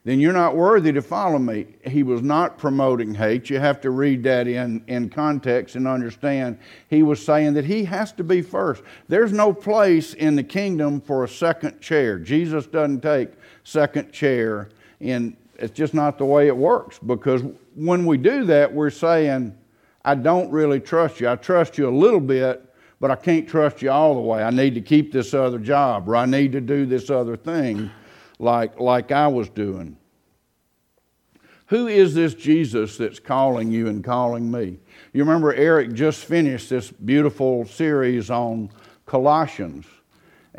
[0.06, 1.67] then you're not worthy to follow me.
[1.86, 3.49] He was not promoting hate.
[3.49, 6.58] You have to read that in, in context and understand.
[6.89, 8.82] He was saying that he has to be first.
[9.08, 12.17] There's no place in the kingdom for a second chair.
[12.17, 13.32] Jesus doesn't take
[13.69, 14.69] second chair.
[14.99, 17.43] And it's just not the way it works because
[17.75, 19.55] when we do that, we're saying,
[20.03, 21.29] I don't really trust you.
[21.29, 22.65] I trust you a little bit,
[22.99, 24.43] but I can't trust you all the way.
[24.43, 27.91] I need to keep this other job or I need to do this other thing
[28.39, 29.97] like, like I was doing.
[31.67, 34.79] Who is this Jesus that's calling you and calling me?
[35.13, 38.71] You remember Eric just finished this beautiful series on
[39.05, 39.86] Colossians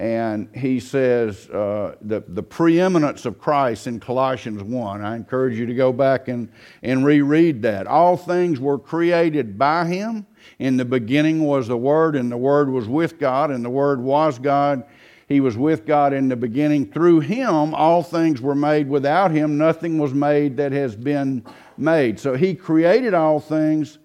[0.01, 5.05] and he says uh, the, the preeminence of Christ in Colossians 1.
[5.05, 6.51] I encourage you to go back and,
[6.83, 7.87] and reread that.
[7.87, 10.27] All things were created by him.
[10.59, 14.01] In the beginning was the Word, and the Word was with God, and the Word
[14.01, 14.85] was God.
[15.29, 16.91] He was with God in the beginning.
[16.91, 18.89] Through him, all things were made.
[18.89, 21.45] Without him, nothing was made that has been
[21.77, 22.19] made.
[22.19, 23.99] So he created all things,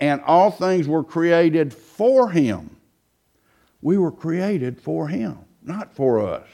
[0.00, 2.77] and all things were created for him
[3.82, 6.48] we were created for Him, not for us.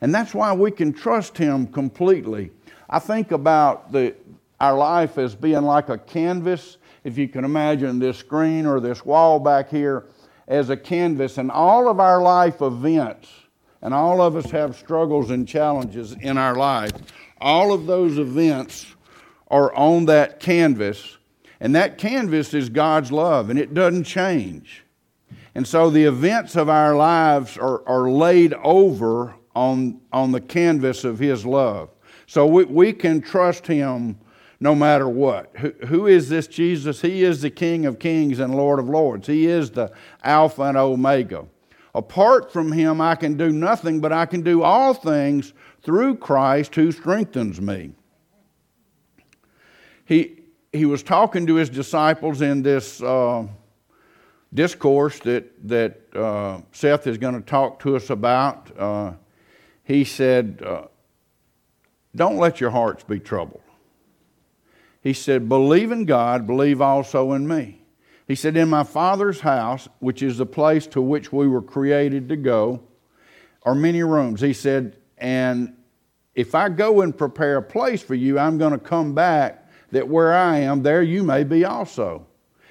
[0.00, 2.50] And that's why we can trust Him completely.
[2.88, 4.14] I think about the,
[4.60, 6.78] our life as being like a canvas.
[7.04, 10.06] If you can imagine this screen or this wall back here
[10.48, 13.28] as a canvas, and all of our life events,
[13.82, 16.92] and all of us have struggles and challenges in our life,
[17.40, 18.94] all of those events
[19.48, 21.18] are on that canvas,
[21.60, 24.84] and that canvas is God's love, and it doesn't change.
[25.56, 31.02] And so the events of our lives are, are laid over on, on the canvas
[31.02, 31.88] of His love.
[32.26, 34.18] So we, we can trust Him
[34.60, 35.50] no matter what.
[35.56, 37.00] Who, who is this Jesus?
[37.00, 39.26] He is the King of kings and Lord of lords.
[39.26, 39.90] He is the
[40.22, 41.46] Alpha and Omega.
[41.94, 46.74] Apart from Him, I can do nothing, but I can do all things through Christ
[46.74, 47.92] who strengthens me.
[50.04, 50.38] He,
[50.70, 53.00] he was talking to his disciples in this.
[53.02, 53.46] Uh,
[54.56, 59.12] discourse that, that uh, Seth is going to talk to us about, uh,
[59.84, 60.86] he said, uh,
[62.16, 63.62] Don't let your hearts be troubled.
[65.02, 67.82] He said, Believe in God, believe also in me.
[68.26, 72.28] He said, In my Father's house, which is the place to which we were created
[72.30, 72.80] to go,
[73.62, 74.40] are many rooms.
[74.40, 75.76] He said, And
[76.34, 80.08] if I go and prepare a place for you, I'm going to come back that
[80.08, 82.26] where I am, there you may be also.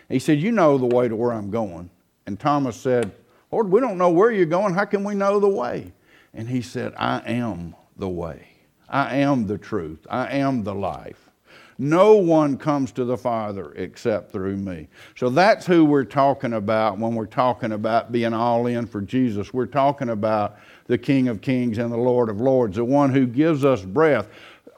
[0.09, 1.89] He said, You know the way to where I'm going.
[2.25, 3.11] And Thomas said,
[3.51, 4.73] Lord, we don't know where you're going.
[4.73, 5.91] How can we know the way?
[6.33, 8.47] And he said, I am the way.
[8.89, 10.05] I am the truth.
[10.09, 11.29] I am the life.
[11.77, 14.87] No one comes to the Father except through me.
[15.15, 19.53] So that's who we're talking about when we're talking about being all in for Jesus.
[19.53, 23.25] We're talking about the King of Kings and the Lord of Lords, the one who
[23.25, 24.29] gives us breath.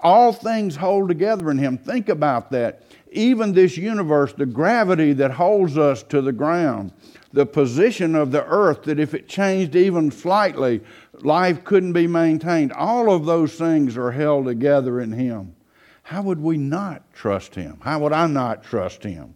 [0.01, 1.77] All things hold together in Him.
[1.77, 2.83] Think about that.
[3.11, 6.91] Even this universe, the gravity that holds us to the ground,
[7.33, 10.81] the position of the earth, that if it changed even slightly,
[11.21, 12.73] life couldn't be maintained.
[12.73, 15.55] All of those things are held together in Him.
[16.03, 17.79] How would we not trust Him?
[17.81, 19.35] How would I not trust Him?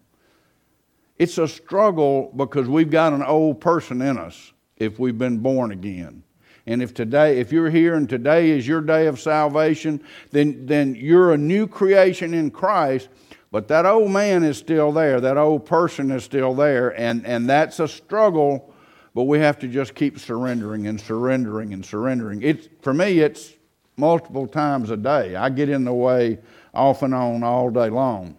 [1.17, 5.71] It's a struggle because we've got an old person in us if we've been born
[5.71, 6.23] again.
[6.65, 10.01] And if today, if you're here and today is your day of salvation,
[10.31, 13.09] then, then you're a new creation in Christ.
[13.51, 15.19] But that old man is still there.
[15.19, 16.97] That old person is still there.
[16.99, 18.73] And, and that's a struggle,
[19.13, 22.41] but we have to just keep surrendering and surrendering and surrendering.
[22.41, 23.53] It's, for me, it's
[23.97, 25.35] multiple times a day.
[25.35, 26.39] I get in the way
[26.73, 28.37] off and on all day long.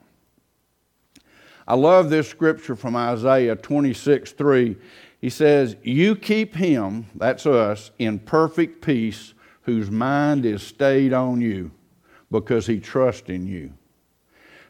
[1.68, 4.76] I love this scripture from Isaiah 26 3.
[5.20, 11.40] He says, You keep him, that's us, in perfect peace, whose mind is stayed on
[11.40, 11.70] you
[12.30, 13.72] because he trusts in you.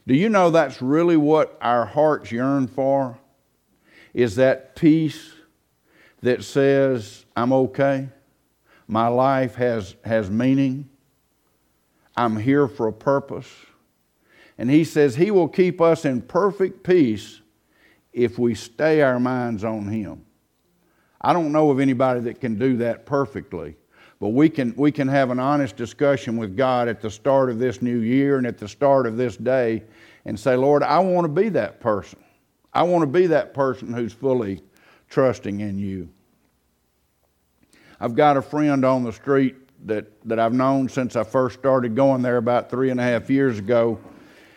[0.07, 3.19] Do you know that's really what our hearts yearn for?
[4.15, 5.33] Is that peace
[6.23, 8.09] that says, I'm okay,
[8.87, 10.89] my life has, has meaning,
[12.17, 13.49] I'm here for a purpose.
[14.59, 17.41] And he says he will keep us in perfect peace
[18.13, 20.25] if we stay our minds on him.
[21.21, 23.77] I don't know of anybody that can do that perfectly,
[24.23, 27.59] but we can, we can have an honest discussion with God at the start of
[27.59, 29.83] this new year and at the start of this day
[30.27, 32.21] and say, Lord, I want to be that person.
[32.73, 34.63] I want to be that person who's fully
[35.11, 36.09] trusting in you.
[37.99, 39.57] I've got a friend on the street
[39.89, 43.29] that, that I've known since I first started going there about three and a half
[43.29, 43.99] years ago.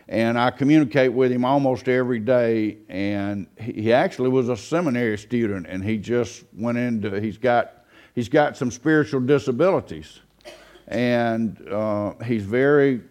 [0.08, 2.78] And I communicate with him almost every day.
[2.88, 7.85] And he actually was a seminary student, and he just went into, he's got,
[8.16, 10.20] he's got some spiritual disabilities.
[10.88, 13.02] And uh, he's very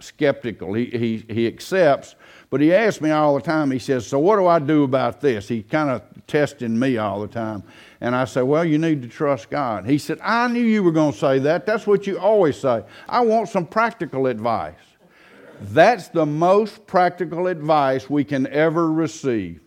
[0.00, 0.74] skeptical.
[0.74, 2.14] He, he, he accepts,
[2.48, 5.20] but he asks me all the time, he says, So what do I do about
[5.20, 5.48] this?
[5.48, 7.62] He kind of testing me all the time.
[8.00, 9.86] And I said, Well, you need to trust God.
[9.86, 11.66] He said, I knew you were going to say that.
[11.66, 12.82] That's what you always say.
[13.08, 14.74] I want some practical advice.
[15.60, 19.60] That's the most practical advice we can ever receive.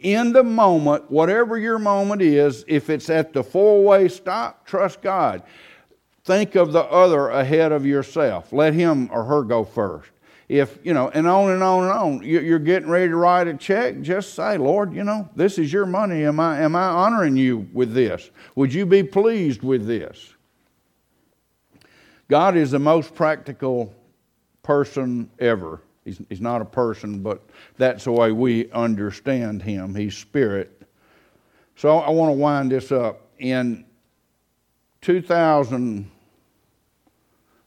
[0.00, 5.02] In the moment, whatever your moment is, if it's at the four way stop, trust
[5.02, 5.42] God.
[6.24, 8.52] Think of the other ahead of yourself.
[8.52, 10.10] Let him or her go first
[10.50, 13.54] if, you know, and on and on and on, you're getting ready to write a
[13.54, 16.24] check, just say, Lord, you know, this is your money.
[16.24, 18.30] Am I, am I honoring you with this?
[18.56, 20.34] Would you be pleased with this?
[22.26, 23.94] God is the most practical
[24.64, 25.82] person ever.
[26.04, 27.42] He's, he's not a person, but
[27.76, 29.94] that's the way we understand him.
[29.94, 30.82] He's spirit.
[31.76, 33.26] So I want to wind this up.
[33.38, 33.84] In
[35.02, 36.10] 2000,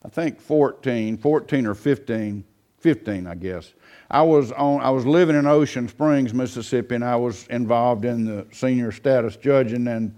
[0.06, 2.44] I think 14, 14 or 15,
[2.80, 3.74] 15, I guess.
[4.12, 4.82] I was on.
[4.82, 9.38] I was living in Ocean Springs, Mississippi, and I was involved in the senior status
[9.38, 10.16] judging, and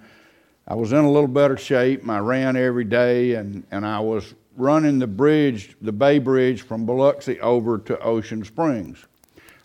[0.67, 2.07] I was in a little better shape.
[2.09, 6.85] I ran every day, and, and I was running the bridge, the Bay Bridge from
[6.85, 9.05] Biloxi over to Ocean Springs.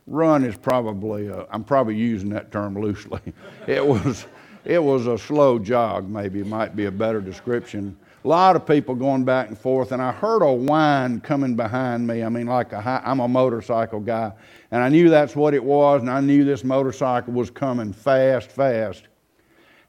[0.06, 1.28] Run is probably.
[1.28, 3.20] A, I'm probably using that term loosely.
[3.66, 4.26] it was.
[4.64, 6.08] It was a slow jog.
[6.08, 10.02] Maybe might be a better description a lot of people going back and forth, and
[10.02, 12.22] I heard a whine coming behind me.
[12.22, 14.32] I mean, like a high, I'm a motorcycle guy,
[14.70, 18.50] and I knew that's what it was, and I knew this motorcycle was coming fast,
[18.50, 19.04] fast.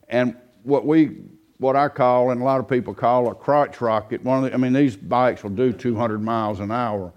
[0.08, 1.16] And what we,
[1.62, 4.22] what I call, and a lot of people call a crotch rocket.
[4.22, 7.12] One of the, I mean, these bikes will do 200 miles an hour.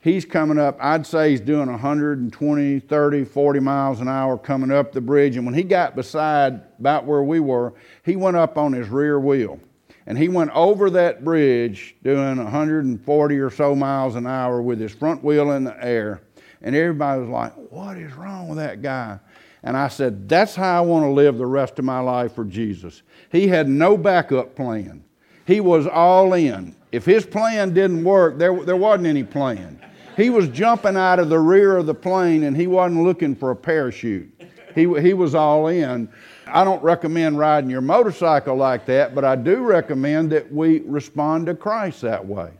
[0.00, 4.92] He's coming up, I'd say he's doing 120, 30, 40 miles an hour coming up
[4.92, 5.36] the bridge.
[5.36, 9.20] And when he got beside about where we were, he went up on his rear
[9.20, 9.60] wheel
[10.06, 14.94] and he went over that bridge doing 140 or so miles an hour with his
[14.94, 16.22] front wheel in the air.
[16.62, 19.18] And everybody was like, What is wrong with that guy?
[19.62, 22.44] And I said, That's how I want to live the rest of my life for
[22.44, 23.02] Jesus.
[23.30, 25.04] He had no backup plan,
[25.46, 26.74] he was all in.
[26.90, 29.78] If his plan didn't work, there, there wasn't any plan.
[30.16, 33.50] he was jumping out of the rear of the plane and he wasn't looking for
[33.50, 34.32] a parachute.
[34.74, 36.08] He, he was all in.
[36.46, 41.46] I don't recommend riding your motorcycle like that, but I do recommend that we respond
[41.46, 42.52] to Christ that way.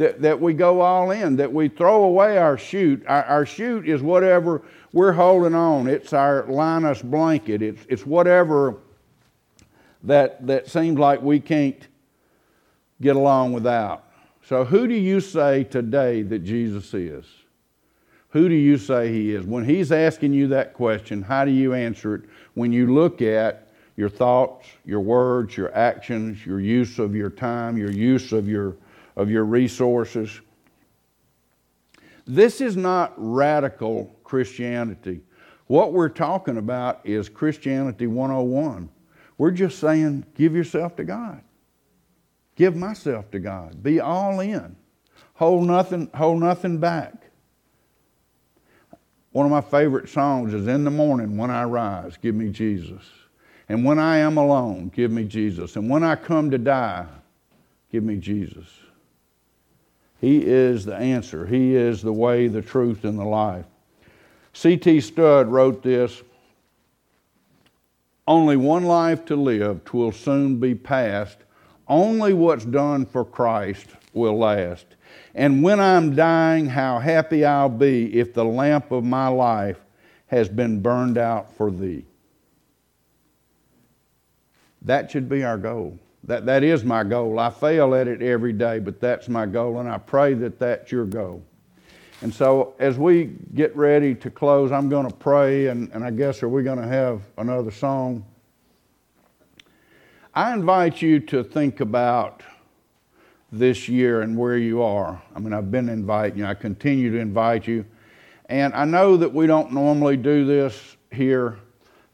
[0.00, 3.04] That, that we go all in, that we throw away our chute.
[3.06, 4.62] Our, our chute is whatever
[4.94, 5.88] we're holding on.
[5.88, 7.60] It's our Linus blanket.
[7.60, 8.76] It's, it's whatever
[10.04, 11.86] that, that seems like we can't
[13.02, 14.06] get along without.
[14.42, 17.26] So, who do you say today that Jesus is?
[18.30, 19.44] Who do you say he is?
[19.44, 22.22] When he's asking you that question, how do you answer it
[22.54, 27.76] when you look at your thoughts, your words, your actions, your use of your time,
[27.76, 28.76] your use of your,
[29.20, 30.40] of your resources?
[32.26, 35.20] This is not radical Christianity.
[35.66, 38.88] What we're talking about is Christianity 101.
[39.36, 41.42] We're just saying, give yourself to God.
[42.56, 43.82] Give myself to God.
[43.82, 44.76] Be all in.
[45.34, 47.30] Hold nothing, hold nothing back.
[49.32, 53.02] One of my favorite songs is In the Morning When I Rise, Give Me Jesus.
[53.68, 55.76] And when I am alone, give me Jesus.
[55.76, 57.06] And when I come to die,
[57.92, 58.66] give me Jesus.
[60.20, 61.46] He is the answer.
[61.46, 63.64] He is the way, the truth, and the life.
[64.52, 65.00] C.T.
[65.00, 66.22] Studd wrote this
[68.26, 71.38] Only one life to live, twill soon be past.
[71.88, 74.86] Only what's done for Christ will last.
[75.34, 79.80] And when I'm dying, how happy I'll be if the lamp of my life
[80.26, 82.04] has been burned out for thee.
[84.82, 85.98] That should be our goal.
[86.24, 87.38] That, that is my goal.
[87.38, 90.92] I fail at it every day, but that's my goal, and I pray that that's
[90.92, 91.42] your goal.
[92.22, 96.10] And so, as we get ready to close, I'm going to pray, and, and I
[96.10, 98.26] guess are we going to have another song?
[100.34, 102.42] I invite you to think about
[103.50, 105.20] this year and where you are.
[105.34, 107.84] I mean, I've been inviting you, I continue to invite you.
[108.50, 111.58] And I know that we don't normally do this here,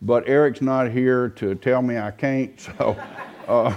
[0.03, 2.59] but Eric's not here to tell me I can't.
[2.79, 2.97] So
[3.49, 3.77] uh,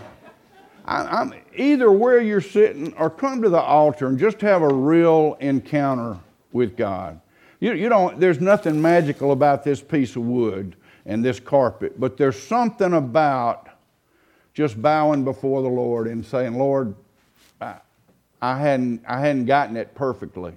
[0.86, 4.74] I, am either where you're sitting or come to the altar and just have a
[4.74, 6.18] real encounter
[6.52, 7.20] with God.
[7.60, 10.76] You, you don't, there's nothing magical about this piece of wood
[11.06, 13.70] and this carpet, but there's something about
[14.54, 16.96] just bowing before the Lord and saying, Lord,
[17.62, 17.76] I,
[18.42, 20.54] I, hadn't, I hadn't gotten it perfectly,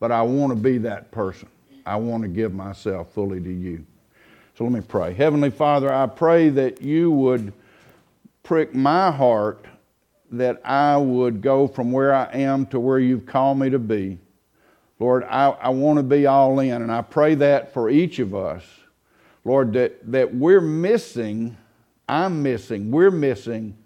[0.00, 1.48] but I want to be that person.
[1.86, 3.84] I want to give myself fully to you.
[4.56, 5.12] So let me pray.
[5.14, 7.52] Heavenly Father, I pray that you would
[8.44, 9.66] prick my heart
[10.30, 14.18] that I would go from where I am to where you've called me to be.
[15.00, 18.34] Lord, I, I want to be all in, and I pray that for each of
[18.34, 18.62] us.
[19.44, 21.56] Lord, that, that we're missing
[22.08, 23.76] I'm missing, we're missing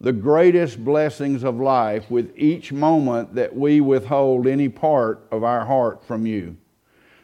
[0.00, 5.64] the greatest blessings of life with each moment that we withhold any part of our
[5.64, 6.56] heart from you.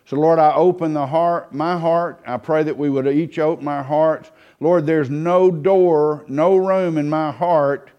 [0.06, 2.22] So, Lord, I open the heart, my heart.
[2.24, 4.30] I pray that we would each open our hearts.
[4.60, 7.90] Lord, there's no door, no room in my heart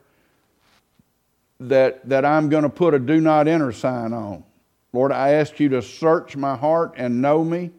[1.59, 4.45] that, that I'm going to put a do not enter sign on.
[4.93, 7.71] Lord, I ask you to search my heart and know me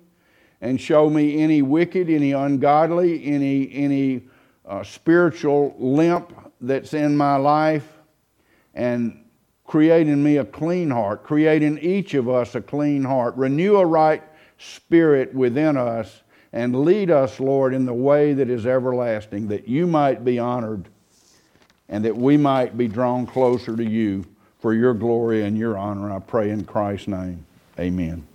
[0.60, 4.24] and show me any wicked, any ungodly, any, any
[4.66, 7.90] uh, spiritual limp that's in my life
[8.74, 9.24] and
[9.68, 13.36] creating me a clean heart, creating each of us a clean heart.
[13.36, 14.22] Renew a right
[14.56, 16.22] spirit within us
[16.54, 20.88] and lead us, Lord, in the way that is everlasting, that you might be honored
[21.90, 24.24] and that we might be drawn closer to you
[24.58, 26.12] for your glory and your honor.
[26.12, 27.44] I pray in Christ's name.
[27.78, 28.27] Amen.